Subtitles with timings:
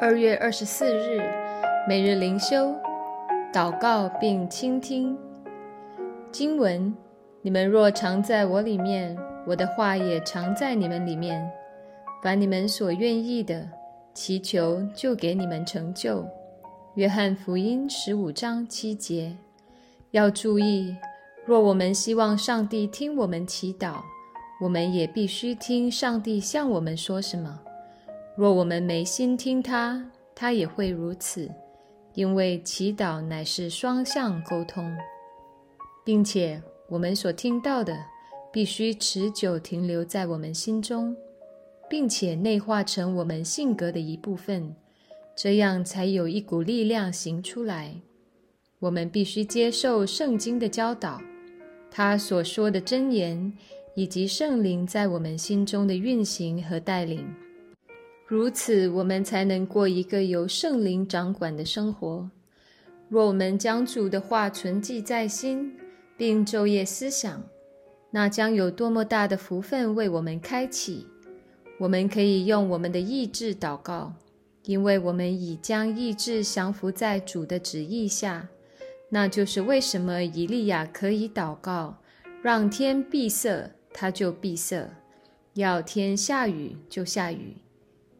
[0.00, 1.20] 二月二十四日，
[1.88, 2.72] 每日灵修，
[3.52, 5.18] 祷告并倾听
[6.30, 6.94] 经文。
[7.42, 11.50] 你们若常在我里面，我的话也常在你们里面。
[12.22, 13.68] 凡你们所愿意的，
[14.14, 16.24] 祈求就给你们成就。
[16.94, 19.36] 约翰福音十五章七节。
[20.12, 20.94] 要注意，
[21.44, 23.96] 若我们希望上帝听我们祈祷，
[24.60, 27.58] 我们也必须听上帝向我们说什么。
[28.38, 30.00] 若我们没心听他，
[30.32, 31.50] 他也会如此，
[32.14, 34.96] 因为祈祷乃是双向沟通，
[36.04, 37.98] 并且我们所听到的
[38.52, 41.16] 必须持久停留在我们心中，
[41.90, 44.72] 并且内化成我们性格的一部分，
[45.34, 47.92] 这样才有一股力量行出来。
[48.78, 51.20] 我们必须接受圣经的教导，
[51.90, 53.52] 他所说的真言，
[53.96, 57.26] 以及圣灵在我们心中的运行和带领。
[58.30, 62.30] 如此，我们才能过一个由圣灵掌管的生活。
[63.08, 65.74] 若我们将主的话存记在心，
[66.14, 67.42] 并昼夜思想，
[68.10, 71.06] 那将有多么大的福分为我们开启！
[71.78, 74.12] 我们可以用我们的意志祷告，
[74.64, 78.46] 因为我们已将意志降服在主的旨意下。
[79.08, 81.96] 那就是为什么以利亚可以祷告，
[82.42, 84.90] 让天闭塞，他就闭塞；
[85.54, 87.56] 要天下雨，就下雨。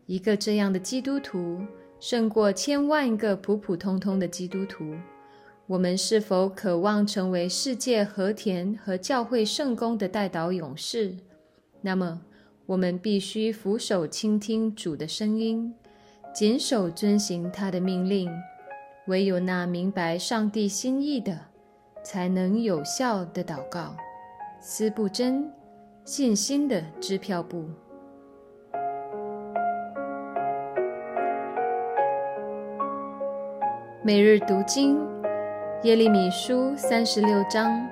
[0.08, 1.60] 一个这样的基督徒
[2.00, 4.94] 胜过千万个普普通通的基督徒。
[5.66, 11.14] 我们是否渴望成为世界和田和教会圣公的代祷勇士？
[11.82, 12.22] 那么，
[12.64, 15.74] 我们必须俯首倾听主的声音，
[16.34, 18.30] 谨守遵行他的命令。
[19.08, 21.38] 唯有那明白上帝心意的，
[22.02, 23.94] 才能有效的祷告。
[24.62, 25.52] 思不真，
[26.06, 27.68] 信心的支票部。
[34.00, 34.96] 每日读经，
[35.82, 37.84] 耶利米书三十六章，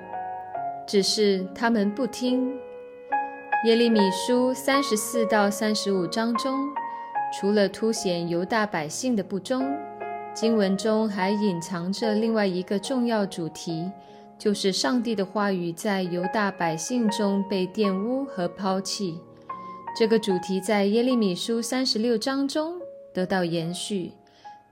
[0.87, 2.49] 只是他们不听。
[3.65, 6.69] 耶利米书三十四到三十五章中，
[7.37, 9.69] 除了凸显犹大百姓的不忠，
[10.33, 13.91] 经文中还隐藏着另外一个重要主题，
[14.37, 19.19] 就是上帝的话语在犹大百姓中被玷污和抛弃。
[19.99, 22.75] 这个主题在耶利米书三十六章中
[23.13, 24.13] 得到延续。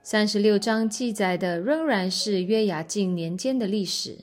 [0.08, 4.18] 三十六章记载的仍然是约雅敬年间的历史。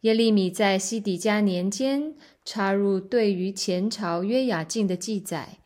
[0.00, 2.14] 耶利米在西底家年间
[2.46, 5.58] 插入对于前朝约雅敬的记载，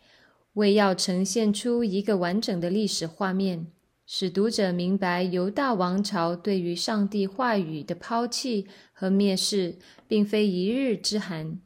[0.54, 3.68] 为要呈现出一个完整的历史画面，
[4.04, 9.76] 使读者明白犹大王朝对于上帝话语的抛弃和蔑视，
[10.08, 11.60] 并非一日之寒。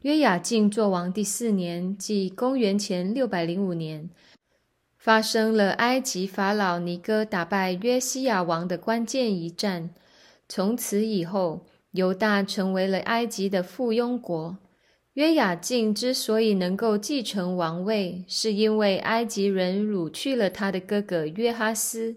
[0.00, 4.10] 约雅敬作王第四年，即公元前六百零五年。
[5.00, 9.94] 发生了埃及法老尼哥打败约西亚王的关键一战。
[10.46, 14.58] 从此以后，犹大成为了埃及的附庸国。
[15.14, 22.16] 约雅敬之所以能够继承王位，是因为埃及人掳去了他的哥哥约哈斯。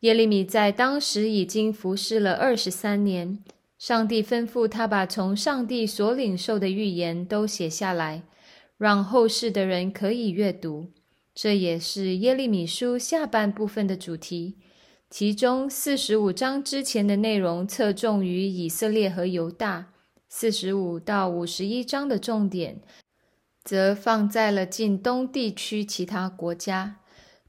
[0.00, 3.44] 耶利米在当时已经服侍了二十三年。
[3.78, 8.22] 上帝吩咐他把从上帝所领受的预言都写下来，
[8.78, 10.86] 让后世的人可以阅读。
[11.36, 14.56] 这也是耶利米书下半部分的主题，
[15.10, 19.92] 其中四十五章之前的内容侧重于以色列和犹大，
[20.30, 22.80] 四十五到五十一章的重点
[23.62, 27.00] 则放在了近东地区其他国家。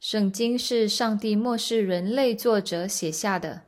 [0.01, 3.61] 圣经是上帝末世人类作者写下的，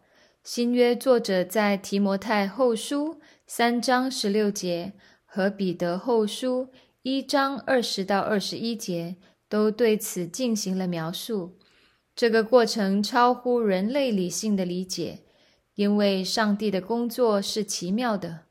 [0.44, 4.91] 新约作者在提摩太后书三章十六节
[5.24, 6.68] 和彼得后书
[7.03, 9.16] 一章二十到二十一节。
[9.50, 11.58] 都对此进行了描述。
[12.16, 15.20] 这个过程超乎人类理性的理解，
[15.76, 18.42] 因为上帝的工作是奇妙的。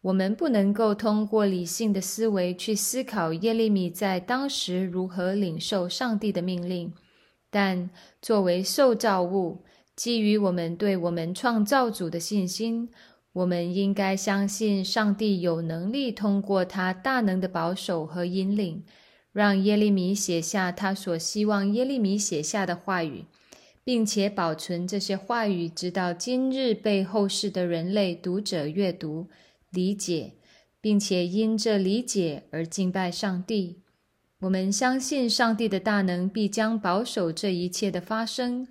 [0.00, 6.92] 我们不能够通过理性的思维去思考耶利米在当时如何领受上帝的命令。
[7.50, 7.90] 但
[8.20, 9.62] 作为受造物，
[9.94, 12.88] 基于我们对我们创造主的信心，
[13.34, 18.82] 我们应该相信上帝有能力通过他大能的保守和引领。
[19.32, 23.24] 让耶利米写下他所希望耶利米写下的话语，
[23.82, 29.28] 并且保存这些话语，直到今日被后世的人类读者阅读、
[29.70, 30.34] 理解，
[30.80, 33.80] 并且因这理解而敬拜上帝。
[34.40, 38.66] 我们相信上帝的大能必将保守这一切的发生，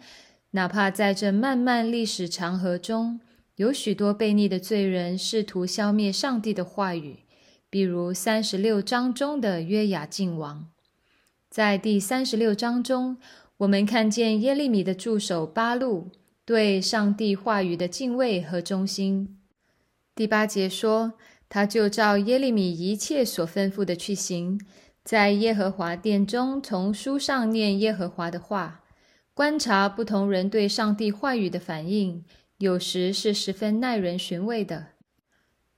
[0.51, 3.19] 哪怕在这漫漫历史长河中，
[3.55, 7.19] 有许多悖逆的罪人试图消灭上帝的话语。
[7.71, 10.68] 比如三十六章中的约雅敬王，
[11.50, 13.15] 在第三十六章中，
[13.59, 16.09] 我们看见耶利米的助手巴路
[16.44, 19.38] 对上帝话语的敬畏和忠心。
[20.13, 21.13] 第八节说，
[21.47, 24.59] 他就照耶利米一切所吩咐的去行，
[25.06, 28.83] 在耶和华殿中从书上念耶和华的话，
[29.33, 32.25] 观察不同人对上帝话语的反应，
[32.57, 34.88] 有时是十分耐人寻味的。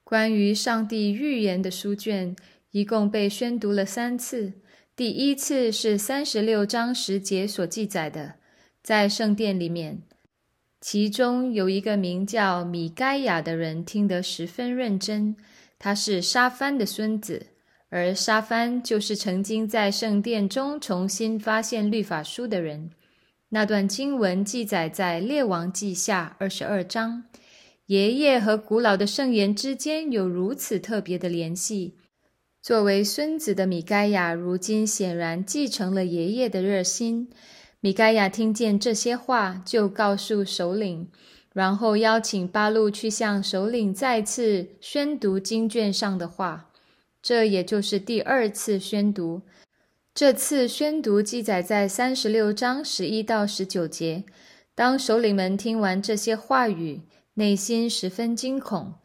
[0.04, 2.36] 关于上帝预言的书卷，
[2.72, 4.54] 一共被宣读了三次。
[4.96, 8.36] 第一次是三十六章十节所记载的，
[8.84, 10.02] 在圣殿里面，
[10.82, 15.36] 其中有一个名叫米该亚的人听得十分认真。
[15.80, 17.48] 他是沙番的孙子，
[17.90, 22.92] 而沙番就是曾经在圣殿中重新发现律法书的人。
[23.50, 27.24] 那段经文记载在列王记下二十二章。
[27.88, 31.98] 爷爷和古老的圣言之间有如此特别的联系。
[32.62, 37.30] 作为孙子的米盖亚，如今显然继承了爷爷的热心。
[37.82, 41.10] 米盖亚听见这些话，就告诉首领，
[41.52, 46.70] 然后邀请八路去向首领再次宣读经卷上的话。
[47.22, 49.42] 这也就是第二次宣读。
[50.16, 54.24] 这次宣读记载在三十六章十一到十九节。
[54.74, 57.02] 当首领们听完这些话语，
[57.36, 58.96] 内心十分惊恐，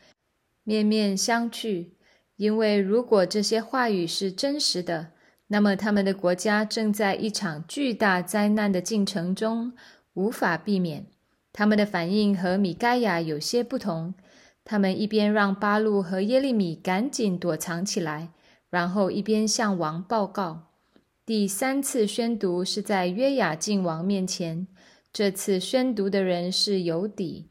[0.64, 1.90] 面面相觑。
[2.36, 5.12] 因为如果这些话语是真实的，
[5.48, 9.72] 那么他们的国家正在一场巨大灾难的进程中，
[10.14, 11.06] 无法避免。
[11.52, 14.14] 他们的反应和米盖亚有些不同。
[14.62, 18.28] 他们一边让巴路和耶利米赶紧躲藏起来，
[18.69, 20.69] 然后一边向王报告。
[21.25, 24.69] 第三次宣读是在约雅敬王面前，
[25.12, 27.48] 这次宣读的人是尤底。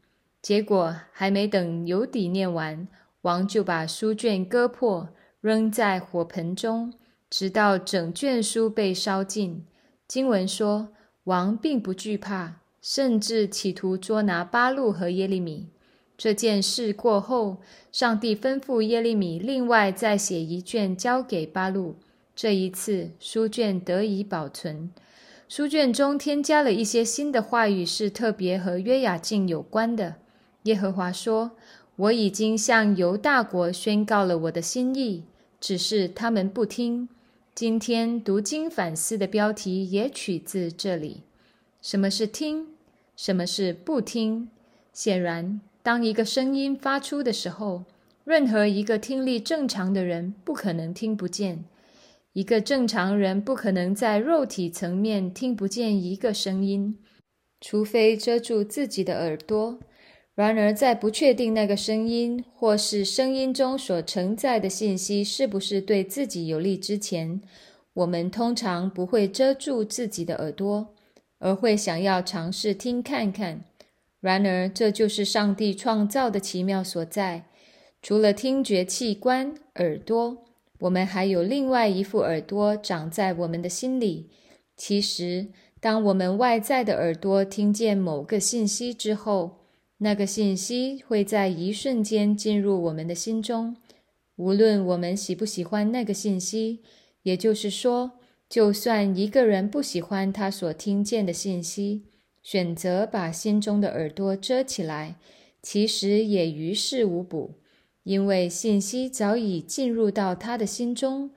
[0.48, 2.88] 结果还没等尤底念完。
[3.20, 5.10] 王就把书卷割破，
[5.42, 6.94] 扔在火盆中，
[7.28, 9.66] 直到整卷书被烧尽。
[10.06, 10.88] 经文说，
[11.24, 15.68] 王并不惧怕，甚至企图捉拿巴路和耶利米。
[16.16, 17.58] 这件事过后，
[17.92, 21.96] 上帝吩咐耶利米另外再写一卷交给巴路。
[22.34, 24.90] 这一次，书卷得以保存。
[25.46, 30.14] 书卷中添加了一些新的话语，是特别和约雅敬有关的。
[30.64, 31.52] 耶和华说。
[31.98, 35.24] 我已经向犹大国宣告了我的心意，
[35.58, 37.08] 只是他们不听。
[37.56, 41.22] 今天读经反思的标题也取自这里。
[41.82, 42.66] 什么是听？
[43.16, 44.48] 什么是不听？
[44.92, 47.82] 显然，当一个声音发出的时候，
[48.22, 51.64] 任何一个听力正常的人不可能听不见。
[52.32, 56.96] 一个正常人不可能在肉体层面听不见一个声音，
[57.60, 59.80] 除非遮住自己的耳朵。
[60.38, 67.40] 然而，在不确定那个声音或是声音中所承载的信息是不是对自己有利之前，
[67.92, 70.94] 我们通常不会遮住自己的耳朵，
[71.40, 73.64] 而会想要尝试听看看。
[74.20, 77.46] 然而，这就是上帝创造的奇妙所在。
[78.00, 80.44] 除了听觉器官耳朵，
[80.78, 84.30] 我们还有另外一副耳朵长在我们的心里。
[84.76, 85.48] 其实，
[85.80, 89.57] 当我们外在的耳朵听见某个信息之后，
[89.98, 93.76] 那个信息会在一瞬间进入我们的心中，
[94.36, 96.80] 无论我们喜不喜欢那个信息。
[97.24, 98.12] 也就是说，
[98.48, 102.04] 就算一个人不喜欢他所听见的信息，
[102.42, 105.16] 选择把心中的耳朵遮起来，
[105.60, 107.56] 其实也于事无补，
[108.04, 111.32] 因为信息早已进入到他的心中，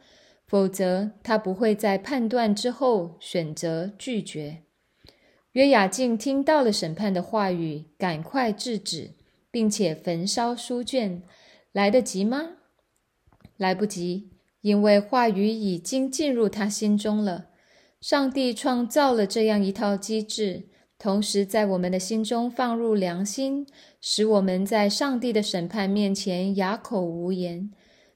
[0.48, 4.62] 否则他不会在判断之后选择拒绝。
[5.53, 9.12] 约雅敬听到了审判的话语，赶快制止，
[9.51, 11.22] 并且焚烧书卷，
[11.74, 12.51] 来得及吗？
[13.58, 14.31] 来不及，
[14.62, 17.48] 因为话语已经进入他心中了。
[18.00, 23.67] 上帝创造了这样一套机制，同时在我们的心中放入良心，
[24.00, 27.72] 使我们在上帝的审判面前哑口无言。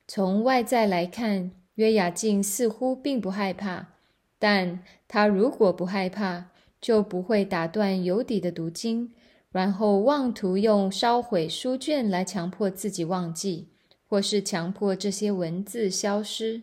[0.08, 3.88] 从外在来看，约雅敬似乎并不害怕，
[4.40, 6.52] 但他如果不害怕，
[6.86, 9.12] 就不会打断有底的读经，
[9.52, 13.70] 然后妄图用烧毁书卷来强迫自己忘记，
[14.08, 16.62] 或是强迫这些文字消失。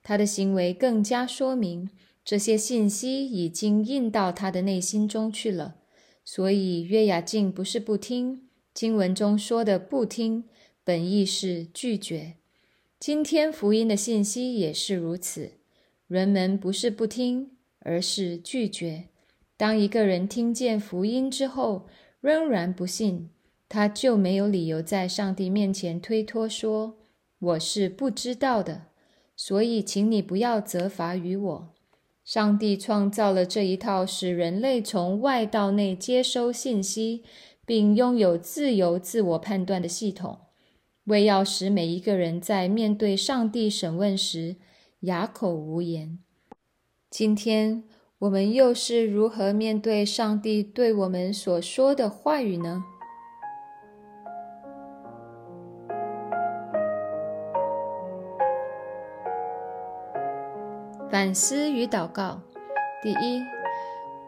[0.00, 1.90] 他的行为更加说明
[2.24, 5.74] 这些信息已经印到他的内心中去了。
[6.24, 10.44] 所以约雅敬不是不听经文中说的不听，
[10.84, 12.34] 本意是拒绝。
[13.00, 15.54] 今天福音的信息也是如此，
[16.06, 17.50] 人们不是不听，
[17.80, 19.08] 而是拒绝。
[19.56, 21.86] 当一个人听见福音之后
[22.20, 23.30] 仍然不信，
[23.68, 26.98] 他就没有理由在上帝面前推脱说
[27.38, 28.86] ：“我是不知道的，
[29.36, 31.74] 所以请你不要责罚于我。”
[32.24, 37.22] 上帝创造了这一套使人类从外到内接收信息，
[37.66, 40.38] 并拥有自由自我判断的系统，
[41.04, 44.56] 为要使每一个人在面对上帝审问时
[45.00, 46.18] 哑口无言。
[47.10, 47.84] 今天
[48.20, 52.84] 我们又是如何面对上帝对我们所说的话语呢？
[61.10, 62.40] 反思与祷告。
[63.02, 63.42] 第一，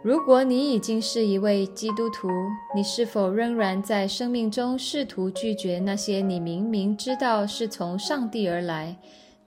[0.02, 2.28] 如果你已经是一位基督徒，
[2.74, 8.96] 你是否仍然在生命中试图拒绝那些你明明知道是从上帝而来，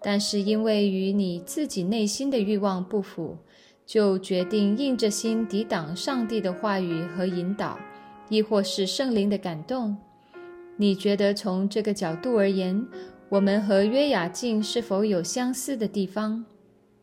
[0.02, 3.38] 但是因为与你自己内心的欲望不符，
[3.90, 7.80] 就决定硬着心抵挡上帝的话语和引导，
[8.30, 9.98] 亦或是圣灵的感动？
[10.78, 12.86] 你觉得从这个角度而言，
[13.30, 16.46] 我们和约雅敬是否有相似的地方？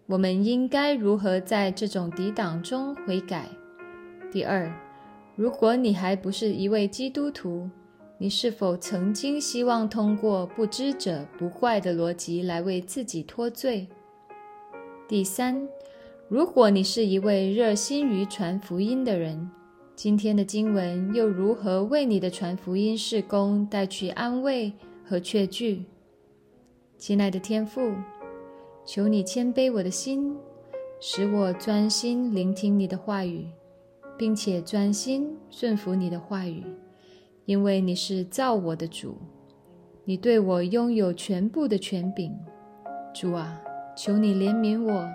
[0.06, 3.48] 我们应该如何在这种抵挡中悔改？
[4.30, 4.72] 第二，
[5.34, 7.68] 如果你还不是一位基督徒，
[8.16, 13.88] 你是否曾经希望通过不知者不怪的逻辑来为自己脱罪？
[15.08, 15.68] 第三，
[16.28, 19.48] 如果你是一位热心于传福音的人，
[19.94, 24.72] 今天的经文又如何为你的传福音事工带去安慰
[25.04, 25.84] 和确据？
[26.98, 27.94] 亲爱的天父。
[28.84, 30.34] 求你谦卑我的心，
[31.00, 33.46] 使我专心聆听你的话语，
[34.18, 36.64] 并且专心顺服你的话语，
[37.44, 39.16] 因为你是造我的主，
[40.04, 42.32] 你对我拥有全部的权柄。
[43.14, 43.60] 主啊，
[43.96, 45.08] 求你怜悯我，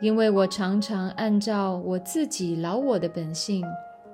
[0.00, 3.62] 因为我常常按照我自己老我的本性，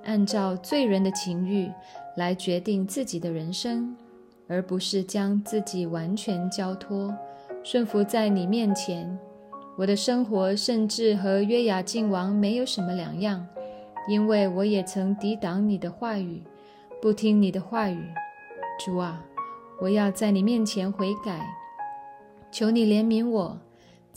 [0.03, 1.71] 按照罪人的情欲
[2.17, 3.95] 来决定自己的人生，
[4.47, 7.15] 而不是将自己完全交托。
[7.63, 9.17] 顺服在你面前，
[9.77, 13.47] 我的生活甚至和约雅敬王没有什么两样，
[14.09, 16.43] 因为我也曾抵挡你的话语，
[17.01, 18.03] 不听你的话语。
[18.85, 19.23] 主啊，
[19.79, 21.47] 我要在你面前悔改，
[22.51, 23.57] 求你怜悯我，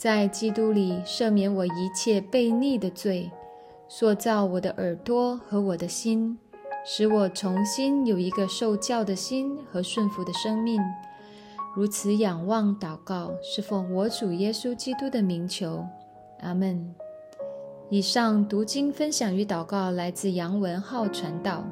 [0.01, 3.29] 在基督里赦免我一切悖逆的罪，
[3.87, 6.39] 塑造我的耳朵和我的心，
[6.83, 10.81] 使我重新有一个受教的心和顺服的生命。
[11.75, 15.85] 如此仰望祷告，是奉我主耶稣基督的名求，
[16.39, 16.95] 阿门。
[17.91, 21.63] 以上读经分享与祷告来自杨文浩传道。